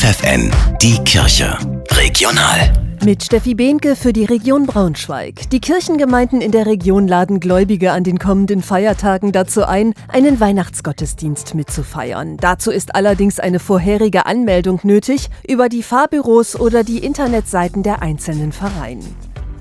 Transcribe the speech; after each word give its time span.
FFN, 0.00 0.50
die 0.80 0.96
Kirche. 1.04 1.58
Regional. 1.90 2.72
Mit 3.04 3.22
Steffi 3.22 3.54
Behnke 3.54 3.94
für 3.96 4.14
die 4.14 4.24
Region 4.24 4.64
Braunschweig. 4.64 5.50
Die 5.50 5.60
Kirchengemeinden 5.60 6.40
in 6.40 6.52
der 6.52 6.64
Region 6.64 7.06
laden 7.06 7.38
Gläubige 7.38 7.92
an 7.92 8.02
den 8.02 8.18
kommenden 8.18 8.62
Feiertagen 8.62 9.30
dazu 9.30 9.66
ein, 9.66 9.92
einen 10.08 10.40
Weihnachtsgottesdienst 10.40 11.54
mitzufeiern. 11.54 12.38
Dazu 12.38 12.70
ist 12.70 12.94
allerdings 12.94 13.38
eine 13.38 13.58
vorherige 13.58 14.24
Anmeldung 14.24 14.80
nötig 14.84 15.28
über 15.46 15.68
die 15.68 15.82
Fahrbüros 15.82 16.58
oder 16.58 16.82
die 16.82 17.04
Internetseiten 17.04 17.82
der 17.82 18.00
einzelnen 18.00 18.52
Vereine. 18.52 19.04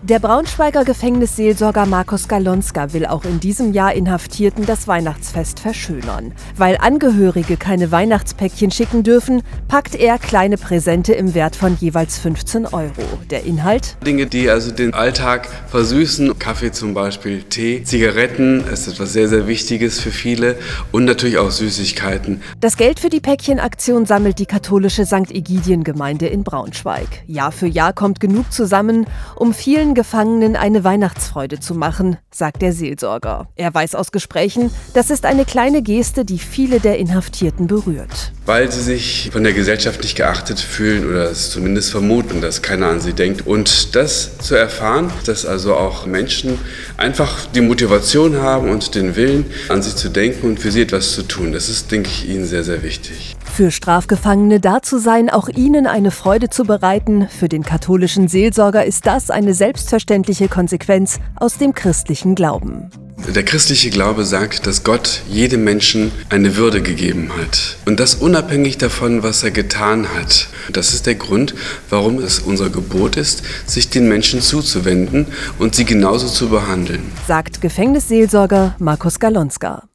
Der 0.02 0.20
Braunschweiger 0.20 0.86
Gefängnisseelsorger 0.86 1.86
Markus 1.86 2.30
Galonska 2.30 2.94
will 2.94 3.06
auch 3.06 3.26
in 3.26 3.42
diesem 3.42 3.74
Jahr 3.74 3.94
Inhaftierten 3.94 4.66
das 4.66 4.88
Weihnachtsfest 4.88 5.60
verschönern. 5.60 6.32
Weil 6.56 6.78
Angehörige 6.78 7.58
keine 7.58 7.92
Weihnachtspäckchen 7.92 8.72
schicken 8.72 9.04
dürfen, 9.04 9.44
packt 9.68 9.96
er 9.96 10.18
kleine 10.18 10.56
Präsente 10.56 11.12
im 11.12 11.34
Wert 11.34 11.58
von 11.58 11.76
jeweils 11.82 12.18
15 12.18 12.68
Euro. 12.68 13.04
Der 13.30 13.44
Inhalt? 13.44 13.98
Dinge, 14.06 14.26
die 14.26 14.50
also 14.50 14.72
den 14.72 14.94
Alltag 14.94 15.50
versüßen. 15.68 16.40
Kaffee 16.40 16.72
zum 16.72 16.94
Beispiel, 16.94 17.44
Tee, 17.44 17.84
Zigaretten 17.84 18.66
ist 18.72 18.88
etwas 18.88 19.12
sehr, 19.12 19.28
sehr 19.28 19.48
Wichtiges 19.48 20.00
für 20.00 20.12
viele 20.12 20.56
und 20.94 21.04
natürlich 21.04 21.38
auch 21.38 21.52
Süßigkeiten. 21.52 22.42
Das 22.62 22.78
Geld 22.78 23.02
für 23.02 23.10
die 23.10 23.20
Päckchenaktion 23.20 24.06
sammelt 24.06 24.40
die 24.40 24.46
katholische 24.46 25.06
St. 25.06 25.30
Egidien-Gemeinde 25.30 26.28
in 26.28 26.46
Braunschweig. 26.46 27.24
Jahr 27.28 27.52
für 27.52 27.68
Jahr 27.68 27.92
kommt 27.92 28.22
genug 28.22 28.54
zusammen, 28.54 29.06
um 29.36 29.54
vielen 29.54 29.89
vielen 29.90 29.96
Gefangenen 29.96 30.56
eine 30.56 30.84
Weihnachtsfreude 30.84 31.60
zu 31.60 31.74
machen, 31.74 32.18
sagt 32.30 32.62
der 32.62 32.74
Seelsorger. 32.74 33.48
Er 33.56 33.74
weiß 33.74 33.96
aus 33.96 34.12
Gesprächen, 34.12 34.70
das 34.94 35.10
ist 35.10 35.26
eine 35.26 35.46
kleine 35.46 35.82
Geste, 35.82 36.26
die 36.26 36.38
viele 36.38 36.80
der 36.80 37.00
Inhaftierten 37.00 37.66
berührt. 37.66 38.32
Weil 38.50 38.72
sie 38.72 38.82
sich 38.82 39.30
von 39.32 39.44
der 39.44 39.54
Gesellschaft 39.54 40.02
nicht 40.02 40.16
geachtet 40.16 40.60
fühlen 40.60 41.08
oder 41.08 41.30
es 41.30 41.52
zumindest 41.52 41.92
vermuten, 41.92 42.42
dass 42.42 42.64
keiner 42.64 42.88
an 42.88 43.00
sie 43.00 43.14
denkt. 43.14 43.46
Und 43.46 43.96
das 43.96 44.40
zu 44.40 44.56
erfahren, 44.56 45.12
dass 45.28 45.46
also 45.46 45.76
auch 45.76 46.08
Menschen 46.08 46.58
einfach 46.98 47.46
die 47.54 47.62
Motivation 47.62 48.42
haben 48.42 48.72
und 48.72 48.96
den 48.96 49.16
Willen, 49.16 49.46
an 49.68 49.84
sie 49.84 49.96
zu 49.96 50.10
denken 50.10 50.48
und 50.48 50.60
für 50.60 50.72
sie 50.72 50.82
etwas 50.82 51.14
zu 51.14 51.22
tun, 51.22 51.52
das 51.52 51.70
ist, 51.70 51.92
denke 51.92 52.10
ich, 52.10 52.28
ihnen 52.28 52.48
sehr, 52.48 52.64
sehr 52.64 52.82
wichtig. 52.82 53.36
Für 53.54 53.70
Strafgefangene 53.70 54.60
da 54.60 54.82
zu 54.82 54.98
sein, 54.98 55.30
auch 55.30 55.48
ihnen 55.50 55.86
eine 55.86 56.10
Freude 56.10 56.50
zu 56.50 56.64
bereiten, 56.64 57.28
für 57.30 57.50
den 57.50 57.62
katholischen 57.62 58.28
Seelsorger 58.28 58.84
ist 58.84 59.06
das 59.06 59.30
eine 59.30 59.54
selbstverständliche 59.54 60.48
Konsequenz 60.48 61.20
aus 61.36 61.60
dem 61.60 61.76
christlichen 61.76 62.34
Glauben. 62.34 62.90
Der 63.28 63.44
christliche 63.44 63.90
Glaube 63.90 64.26
sagt, 64.26 64.66
dass 64.66 64.84
Gott 64.84 65.22
jedem 65.30 65.64
Menschen 65.64 66.12
eine 66.30 66.56
Würde 66.56 66.82
gegeben 66.82 67.32
hat. 67.38 67.78
Und 67.86 68.00
das 68.00 68.16
unabhängig 68.16 68.78
davon, 68.78 69.24
was 69.24 69.44
er 69.44 69.52
getan 69.52 70.08
hat. 70.16 70.48
Das 70.72 70.94
ist 70.94 71.06
der 71.06 71.16
Grund, 71.16 71.54
warum 71.90 72.20
es 72.20 72.40
unser 72.40 72.70
Gebot 72.70 73.18
ist, 73.18 73.44
sich 73.66 73.90
den 73.90 74.08
Menschen 74.08 74.42
zuzuwenden 74.42 75.28
und 75.60 75.76
sie 75.76 75.86
genauso 75.86 76.28
zu 76.28 76.50
behandeln. 76.50 77.12
Sagt 77.28 77.62
Gefängnisseelsorger 77.62 78.76
Markus 78.80 79.20
Galonska. 79.20 79.89